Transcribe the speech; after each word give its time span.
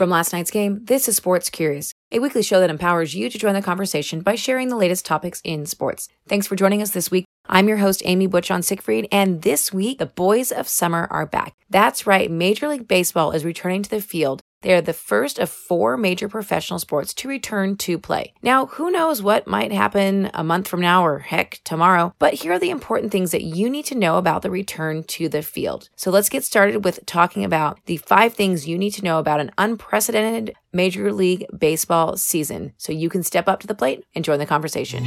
From 0.00 0.08
last 0.08 0.32
night's 0.32 0.50
game, 0.50 0.82
this 0.86 1.10
is 1.10 1.16
Sports 1.16 1.50
Curious, 1.50 1.92
a 2.10 2.20
weekly 2.20 2.42
show 2.42 2.58
that 2.60 2.70
empowers 2.70 3.14
you 3.14 3.28
to 3.28 3.38
join 3.38 3.52
the 3.52 3.60
conversation 3.60 4.22
by 4.22 4.34
sharing 4.34 4.70
the 4.70 4.76
latest 4.76 5.04
topics 5.04 5.42
in 5.44 5.66
sports. 5.66 6.08
Thanks 6.26 6.46
for 6.46 6.56
joining 6.56 6.80
us 6.80 6.92
this 6.92 7.10
week. 7.10 7.26
I'm 7.50 7.68
your 7.68 7.76
host, 7.76 8.00
Amy 8.06 8.26
Butch 8.26 8.50
on 8.50 8.62
Siegfried, 8.62 9.08
and 9.12 9.42
this 9.42 9.74
week, 9.74 9.98
the 9.98 10.06
boys 10.06 10.52
of 10.52 10.68
summer 10.68 11.06
are 11.10 11.26
back. 11.26 11.52
That's 11.68 12.06
right, 12.06 12.30
Major 12.30 12.68
League 12.68 12.88
Baseball 12.88 13.32
is 13.32 13.44
returning 13.44 13.82
to 13.82 13.90
the 13.90 14.00
field 14.00 14.40
they 14.62 14.74
are 14.74 14.80
the 14.80 14.92
first 14.92 15.38
of 15.38 15.48
four 15.48 15.96
major 15.96 16.28
professional 16.28 16.78
sports 16.78 17.14
to 17.14 17.28
return 17.28 17.76
to 17.78 17.98
play. 17.98 18.34
Now, 18.42 18.66
who 18.66 18.90
knows 18.90 19.22
what 19.22 19.46
might 19.46 19.72
happen 19.72 20.30
a 20.34 20.44
month 20.44 20.68
from 20.68 20.80
now 20.80 21.04
or 21.04 21.20
heck, 21.20 21.60
tomorrow, 21.64 22.14
but 22.18 22.34
here 22.34 22.52
are 22.52 22.58
the 22.58 22.70
important 22.70 23.10
things 23.10 23.30
that 23.30 23.42
you 23.42 23.70
need 23.70 23.86
to 23.86 23.94
know 23.94 24.18
about 24.18 24.42
the 24.42 24.50
return 24.50 25.02
to 25.04 25.28
the 25.28 25.42
field. 25.42 25.88
So 25.96 26.10
let's 26.10 26.28
get 26.28 26.44
started 26.44 26.84
with 26.84 27.04
talking 27.06 27.44
about 27.44 27.78
the 27.86 27.96
five 27.98 28.34
things 28.34 28.68
you 28.68 28.76
need 28.76 28.92
to 28.92 29.04
know 29.04 29.18
about 29.18 29.40
an 29.40 29.50
unprecedented 29.56 30.54
Major 30.72 31.12
League 31.12 31.46
Baseball 31.56 32.16
season 32.16 32.72
so 32.76 32.92
you 32.92 33.08
can 33.08 33.22
step 33.22 33.48
up 33.48 33.60
to 33.60 33.66
the 33.66 33.74
plate 33.74 34.04
and 34.14 34.24
join 34.24 34.38
the 34.38 34.46
conversation. 34.46 35.04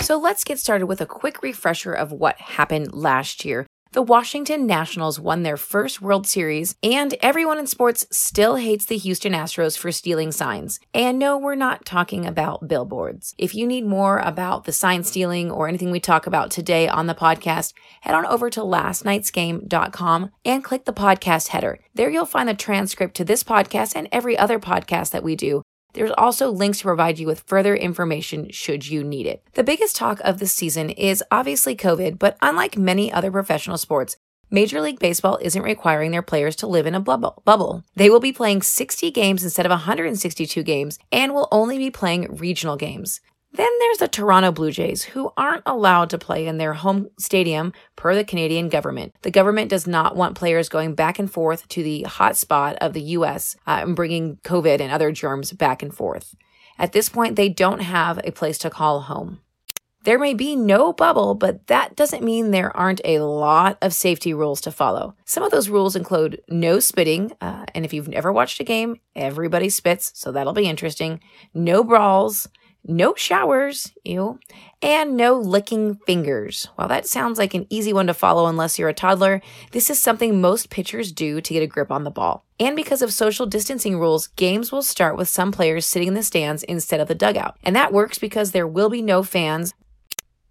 So 0.00 0.18
let's 0.18 0.42
get 0.42 0.58
started 0.58 0.86
with 0.86 1.02
a 1.02 1.06
quick 1.06 1.42
refresher 1.42 1.92
of 1.92 2.12
what 2.12 2.40
happened 2.40 2.94
last 2.94 3.44
year 3.44 3.66
the 3.92 4.02
Washington 4.02 4.66
Nationals 4.66 5.18
won 5.18 5.42
their 5.42 5.56
first 5.56 6.02
World 6.02 6.26
Series, 6.26 6.76
and 6.82 7.14
everyone 7.20 7.58
in 7.58 7.66
sports 7.66 8.06
still 8.10 8.56
hates 8.56 8.84
the 8.84 8.98
Houston 8.98 9.32
Astros 9.32 9.78
for 9.78 9.90
stealing 9.90 10.32
signs. 10.32 10.80
And 10.92 11.18
no, 11.18 11.38
we're 11.38 11.54
not 11.54 11.84
talking 11.84 12.26
about 12.26 12.68
billboards. 12.68 13.34
If 13.38 13.54
you 13.54 13.66
need 13.66 13.86
more 13.86 14.18
about 14.18 14.64
the 14.64 14.72
sign 14.72 15.04
stealing 15.04 15.50
or 15.50 15.68
anything 15.68 15.90
we 15.90 16.00
talk 16.00 16.26
about 16.26 16.50
today 16.50 16.88
on 16.88 17.06
the 17.06 17.14
podcast, 17.14 17.72
head 18.02 18.14
on 18.14 18.26
over 18.26 18.50
to 18.50 18.60
lastnightsgame.com 18.60 20.30
and 20.44 20.64
click 20.64 20.84
the 20.84 20.92
podcast 20.92 21.48
header. 21.48 21.78
There 21.94 22.10
you'll 22.10 22.26
find 22.26 22.48
the 22.48 22.54
transcript 22.54 23.14
to 23.16 23.24
this 23.24 23.42
podcast 23.42 23.94
and 23.96 24.08
every 24.12 24.36
other 24.36 24.58
podcast 24.58 25.10
that 25.10 25.24
we 25.24 25.36
do 25.36 25.62
there's 25.94 26.12
also 26.18 26.50
links 26.50 26.78
to 26.78 26.84
provide 26.84 27.18
you 27.18 27.26
with 27.26 27.44
further 27.46 27.74
information 27.74 28.50
should 28.50 28.88
you 28.88 29.02
need 29.02 29.26
it. 29.26 29.42
The 29.54 29.64
biggest 29.64 29.96
talk 29.96 30.20
of 30.20 30.38
the 30.38 30.46
season 30.46 30.90
is 30.90 31.24
obviously 31.30 31.74
COVID, 31.74 32.18
but 32.18 32.36
unlike 32.42 32.76
many 32.76 33.12
other 33.12 33.30
professional 33.30 33.78
sports, 33.78 34.16
Major 34.50 34.80
League 34.80 34.98
Baseball 34.98 35.38
isn't 35.42 35.62
requiring 35.62 36.10
their 36.10 36.22
players 36.22 36.56
to 36.56 36.66
live 36.66 36.86
in 36.86 36.94
a 36.94 37.00
bubble. 37.00 37.84
They 37.96 38.08
will 38.08 38.20
be 38.20 38.32
playing 38.32 38.62
60 38.62 39.10
games 39.10 39.44
instead 39.44 39.66
of 39.66 39.70
162 39.70 40.62
games 40.62 40.98
and 41.12 41.34
will 41.34 41.48
only 41.52 41.76
be 41.76 41.90
playing 41.90 42.36
regional 42.36 42.76
games. 42.76 43.20
Then 43.52 43.70
there's 43.80 43.98
the 43.98 44.08
Toronto 44.08 44.52
Blue 44.52 44.70
Jays, 44.70 45.04
who 45.04 45.32
aren't 45.36 45.62
allowed 45.64 46.10
to 46.10 46.18
play 46.18 46.46
in 46.46 46.58
their 46.58 46.74
home 46.74 47.08
stadium 47.18 47.72
per 47.96 48.14
the 48.14 48.24
Canadian 48.24 48.68
government. 48.68 49.14
The 49.22 49.30
government 49.30 49.70
does 49.70 49.86
not 49.86 50.16
want 50.16 50.36
players 50.36 50.68
going 50.68 50.94
back 50.94 51.18
and 51.18 51.30
forth 51.30 51.66
to 51.68 51.82
the 51.82 52.02
hot 52.02 52.36
spot 52.36 52.76
of 52.80 52.92
the 52.92 53.00
U.S. 53.00 53.56
Uh, 53.66 53.80
and 53.82 53.96
bringing 53.96 54.36
COVID 54.44 54.80
and 54.80 54.92
other 54.92 55.12
germs 55.12 55.52
back 55.52 55.82
and 55.82 55.94
forth. 55.94 56.34
At 56.78 56.92
this 56.92 57.08
point, 57.08 57.36
they 57.36 57.48
don't 57.48 57.80
have 57.80 58.20
a 58.22 58.32
place 58.32 58.58
to 58.58 58.70
call 58.70 59.00
home. 59.00 59.40
There 60.04 60.18
may 60.18 60.32
be 60.32 60.54
no 60.54 60.92
bubble, 60.92 61.34
but 61.34 61.66
that 61.66 61.96
doesn't 61.96 62.22
mean 62.22 62.50
there 62.50 62.74
aren't 62.76 63.00
a 63.04 63.18
lot 63.18 63.76
of 63.82 63.92
safety 63.92 64.32
rules 64.32 64.60
to 64.62 64.70
follow. 64.70 65.14
Some 65.24 65.42
of 65.42 65.50
those 65.50 65.68
rules 65.68 65.96
include 65.96 66.40
no 66.48 66.78
spitting, 66.78 67.32
uh, 67.40 67.66
and 67.74 67.84
if 67.84 67.92
you've 67.92 68.08
never 68.08 68.32
watched 68.32 68.60
a 68.60 68.64
game, 68.64 69.00
everybody 69.16 69.68
spits, 69.68 70.12
so 70.14 70.30
that'll 70.30 70.52
be 70.52 70.68
interesting. 70.68 71.20
No 71.52 71.82
brawls, 71.82 72.48
no 72.84 73.14
showers, 73.14 73.92
ew, 74.04 74.38
and 74.80 75.16
no 75.16 75.38
licking 75.38 75.96
fingers. 76.06 76.68
While 76.76 76.88
that 76.88 77.06
sounds 77.06 77.38
like 77.38 77.54
an 77.54 77.66
easy 77.70 77.92
one 77.92 78.06
to 78.06 78.14
follow 78.14 78.46
unless 78.46 78.78
you're 78.78 78.88
a 78.88 78.94
toddler, 78.94 79.42
this 79.72 79.90
is 79.90 80.00
something 80.00 80.40
most 80.40 80.70
pitchers 80.70 81.12
do 81.12 81.40
to 81.40 81.52
get 81.52 81.62
a 81.62 81.66
grip 81.66 81.90
on 81.90 82.04
the 82.04 82.10
ball. 82.10 82.44
And 82.60 82.74
because 82.76 83.02
of 83.02 83.12
social 83.12 83.46
distancing 83.46 83.98
rules, 83.98 84.28
games 84.28 84.72
will 84.72 84.82
start 84.82 85.16
with 85.16 85.28
some 85.28 85.52
players 85.52 85.86
sitting 85.86 86.08
in 86.08 86.14
the 86.14 86.22
stands 86.22 86.62
instead 86.62 87.00
of 87.00 87.08
the 87.08 87.14
dugout. 87.14 87.56
And 87.62 87.76
that 87.76 87.92
works 87.92 88.18
because 88.18 88.52
there 88.52 88.66
will 88.66 88.90
be 88.90 89.02
no 89.02 89.22
fans 89.22 89.74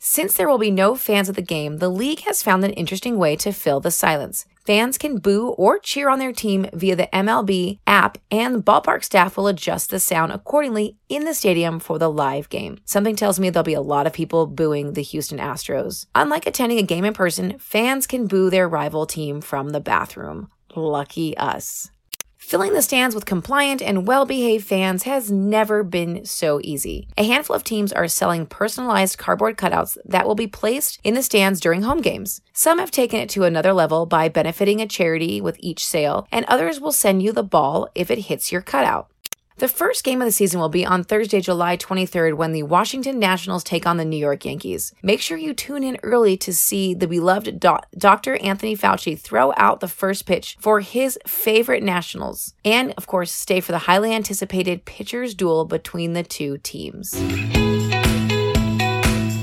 since 0.00 0.34
there 0.34 0.48
will 0.48 0.58
be 0.58 0.70
no 0.70 0.94
fans 0.94 1.28
at 1.28 1.34
the 1.34 1.42
game, 1.42 1.78
the 1.78 1.88
league 1.88 2.20
has 2.20 2.40
found 2.40 2.64
an 2.64 2.72
interesting 2.72 3.18
way 3.18 3.34
to 3.36 3.52
fill 3.52 3.80
the 3.80 3.90
silence. 3.90 4.46
Fans 4.68 4.98
can 4.98 5.16
boo 5.16 5.48
or 5.56 5.78
cheer 5.78 6.10
on 6.10 6.18
their 6.18 6.30
team 6.30 6.66
via 6.74 6.94
the 6.94 7.08
MLB 7.10 7.78
app, 7.86 8.18
and 8.30 8.54
the 8.54 8.62
ballpark 8.62 9.02
staff 9.02 9.34
will 9.34 9.46
adjust 9.46 9.88
the 9.88 9.98
sound 9.98 10.30
accordingly 10.30 10.98
in 11.08 11.24
the 11.24 11.32
stadium 11.32 11.80
for 11.80 11.98
the 11.98 12.10
live 12.10 12.50
game. 12.50 12.76
Something 12.84 13.16
tells 13.16 13.40
me 13.40 13.48
there'll 13.48 13.64
be 13.64 13.72
a 13.72 13.80
lot 13.80 14.06
of 14.06 14.12
people 14.12 14.46
booing 14.46 14.92
the 14.92 15.00
Houston 15.00 15.38
Astros. 15.38 16.04
Unlike 16.14 16.46
attending 16.46 16.78
a 16.78 16.82
game 16.82 17.06
in 17.06 17.14
person, 17.14 17.58
fans 17.58 18.06
can 18.06 18.26
boo 18.26 18.50
their 18.50 18.68
rival 18.68 19.06
team 19.06 19.40
from 19.40 19.70
the 19.70 19.80
bathroom. 19.80 20.50
Lucky 20.76 21.34
us. 21.38 21.90
Filling 22.38 22.72
the 22.72 22.82
stands 22.82 23.16
with 23.16 23.26
compliant 23.26 23.82
and 23.82 24.06
well 24.06 24.24
behaved 24.24 24.64
fans 24.64 25.02
has 25.02 25.28
never 25.30 25.82
been 25.82 26.24
so 26.24 26.60
easy. 26.62 27.08
A 27.18 27.24
handful 27.24 27.56
of 27.56 27.64
teams 27.64 27.92
are 27.92 28.06
selling 28.06 28.46
personalized 28.46 29.18
cardboard 29.18 29.58
cutouts 29.58 29.98
that 30.04 30.24
will 30.24 30.36
be 30.36 30.46
placed 30.46 31.00
in 31.02 31.14
the 31.14 31.22
stands 31.22 31.58
during 31.58 31.82
home 31.82 32.00
games. 32.00 32.40
Some 32.52 32.78
have 32.78 32.92
taken 32.92 33.18
it 33.18 33.28
to 33.30 33.42
another 33.42 33.72
level 33.72 34.06
by 34.06 34.28
benefiting 34.28 34.80
a 34.80 34.86
charity 34.86 35.40
with 35.40 35.56
each 35.58 35.84
sale, 35.84 36.28
and 36.30 36.44
others 36.46 36.80
will 36.80 36.92
send 36.92 37.22
you 37.22 37.32
the 37.32 37.42
ball 37.42 37.88
if 37.96 38.08
it 38.08 38.18
hits 38.18 38.52
your 38.52 38.62
cutout. 38.62 39.08
The 39.58 39.66
first 39.66 40.04
game 40.04 40.22
of 40.22 40.26
the 40.26 40.30
season 40.30 40.60
will 40.60 40.68
be 40.68 40.86
on 40.86 41.02
Thursday, 41.02 41.40
July 41.40 41.76
23rd, 41.76 42.34
when 42.34 42.52
the 42.52 42.62
Washington 42.62 43.18
Nationals 43.18 43.64
take 43.64 43.86
on 43.86 43.96
the 43.96 44.04
New 44.04 44.16
York 44.16 44.44
Yankees. 44.44 44.94
Make 45.02 45.20
sure 45.20 45.36
you 45.36 45.52
tune 45.52 45.82
in 45.82 45.98
early 46.04 46.36
to 46.36 46.54
see 46.54 46.94
the 46.94 47.08
beloved 47.08 47.58
Dr. 47.58 48.36
Anthony 48.36 48.76
Fauci 48.76 49.18
throw 49.18 49.52
out 49.56 49.80
the 49.80 49.88
first 49.88 50.26
pitch 50.26 50.56
for 50.60 50.78
his 50.78 51.18
favorite 51.26 51.82
Nationals. 51.82 52.54
And, 52.64 52.94
of 52.96 53.08
course, 53.08 53.32
stay 53.32 53.58
for 53.58 53.72
the 53.72 53.78
highly 53.78 54.14
anticipated 54.14 54.84
pitchers' 54.84 55.34
duel 55.34 55.64
between 55.64 56.12
the 56.12 56.22
two 56.22 56.58
teams. 56.58 57.20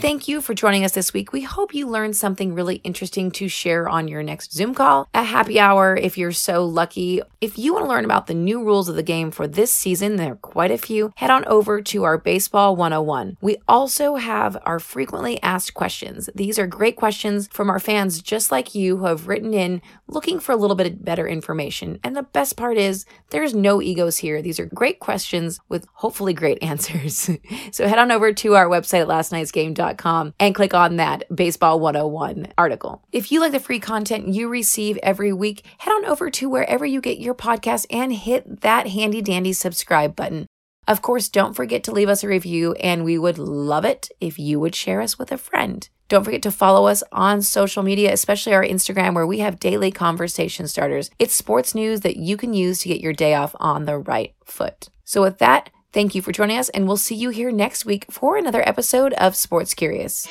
Thank 0.00 0.28
you 0.28 0.40
for 0.40 0.54
joining 0.54 0.82
us 0.86 0.92
this 0.92 1.12
week. 1.12 1.30
We 1.30 1.42
hope 1.42 1.74
you 1.74 1.86
learned 1.86 2.16
something 2.16 2.54
really 2.54 2.76
interesting 2.76 3.30
to 3.32 3.48
share 3.48 3.86
on 3.86 4.08
your 4.08 4.22
next 4.22 4.50
Zoom 4.50 4.74
call, 4.74 5.06
a 5.12 5.22
happy 5.22 5.60
hour 5.60 5.94
if 5.94 6.16
you're 6.16 6.32
so 6.32 6.64
lucky. 6.64 7.20
If 7.42 7.58
you 7.58 7.74
want 7.74 7.84
to 7.84 7.88
learn 7.90 8.06
about 8.06 8.26
the 8.26 8.32
new 8.32 8.64
rules 8.64 8.88
of 8.88 8.96
the 8.96 9.02
game 9.02 9.30
for 9.30 9.46
this 9.46 9.70
season, 9.70 10.16
there 10.16 10.32
are 10.32 10.36
quite 10.36 10.70
a 10.70 10.78
few, 10.78 11.12
head 11.16 11.30
on 11.30 11.44
over 11.44 11.82
to 11.82 12.04
our 12.04 12.16
Baseball 12.16 12.76
101. 12.76 13.36
We 13.42 13.58
also 13.68 14.14
have 14.14 14.56
our 14.64 14.80
frequently 14.80 15.40
asked 15.42 15.74
questions. 15.74 16.30
These 16.34 16.58
are 16.58 16.66
great 16.66 16.96
questions 16.96 17.48
from 17.52 17.68
our 17.68 17.78
fans 17.78 18.22
just 18.22 18.50
like 18.50 18.74
you 18.74 18.96
who 18.96 19.04
have 19.04 19.28
written 19.28 19.52
in 19.52 19.82
looking 20.08 20.40
for 20.40 20.52
a 20.52 20.56
little 20.56 20.76
bit 20.76 21.04
better 21.04 21.28
information. 21.28 22.00
And 22.02 22.16
the 22.16 22.22
best 22.22 22.56
part 22.56 22.78
is 22.78 23.04
there's 23.28 23.54
no 23.54 23.82
egos 23.82 24.16
here. 24.16 24.40
These 24.40 24.58
are 24.60 24.66
great 24.66 24.98
questions 24.98 25.60
with 25.68 25.86
hopefully 25.92 26.32
great 26.32 26.62
answers. 26.62 27.28
so 27.70 27.86
head 27.86 27.98
on 27.98 28.10
over 28.10 28.32
to 28.32 28.56
our 28.56 28.66
website 28.66 29.02
at 29.02 29.08
lastnightsgame.com 29.08 29.89
and 30.40 30.54
click 30.54 30.74
on 30.74 30.96
that 30.96 31.24
Baseball 31.34 31.80
101 31.80 32.52
article. 32.56 33.02
If 33.12 33.32
you 33.32 33.40
like 33.40 33.52
the 33.52 33.60
free 33.60 33.80
content 33.80 34.28
you 34.28 34.48
receive 34.48 34.98
every 35.02 35.32
week, 35.32 35.64
head 35.78 35.92
on 35.92 36.04
over 36.04 36.30
to 36.30 36.48
wherever 36.48 36.86
you 36.86 37.00
get 37.00 37.18
your 37.18 37.34
podcast 37.34 37.86
and 37.90 38.12
hit 38.12 38.60
that 38.62 38.88
handy 38.88 39.22
dandy 39.22 39.52
subscribe 39.52 40.14
button. 40.14 40.46
Of 40.88 41.02
course, 41.02 41.28
don't 41.28 41.54
forget 41.54 41.84
to 41.84 41.92
leave 41.92 42.08
us 42.08 42.24
a 42.24 42.28
review, 42.28 42.72
and 42.74 43.04
we 43.04 43.18
would 43.18 43.38
love 43.38 43.84
it 43.84 44.08
if 44.20 44.38
you 44.38 44.58
would 44.58 44.74
share 44.74 45.00
us 45.00 45.18
with 45.18 45.30
a 45.30 45.38
friend. 45.38 45.88
Don't 46.08 46.24
forget 46.24 46.42
to 46.42 46.50
follow 46.50 46.88
us 46.88 47.04
on 47.12 47.40
social 47.40 47.84
media, 47.84 48.12
especially 48.12 48.52
our 48.52 48.64
Instagram, 48.64 49.14
where 49.14 49.26
we 49.26 49.38
have 49.38 49.60
daily 49.60 49.92
conversation 49.92 50.66
starters. 50.66 51.08
It's 51.20 51.32
sports 51.32 51.72
news 51.72 52.00
that 52.00 52.16
you 52.16 52.36
can 52.36 52.52
use 52.52 52.80
to 52.80 52.88
get 52.88 53.00
your 53.00 53.12
day 53.12 53.34
off 53.34 53.54
on 53.60 53.84
the 53.84 53.96
right 53.96 54.34
foot. 54.44 54.88
So, 55.04 55.22
with 55.22 55.38
that, 55.38 55.70
Thank 55.92 56.14
you 56.14 56.22
for 56.22 56.30
joining 56.30 56.58
us, 56.58 56.68
and 56.68 56.86
we'll 56.86 56.96
see 56.96 57.16
you 57.16 57.30
here 57.30 57.50
next 57.50 57.84
week 57.84 58.06
for 58.10 58.36
another 58.36 58.66
episode 58.68 59.12
of 59.14 59.34
Sports 59.34 59.74
Curious. 59.74 60.28